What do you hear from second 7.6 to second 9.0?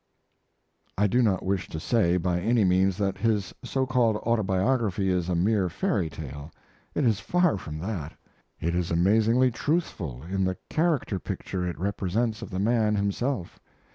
that. It is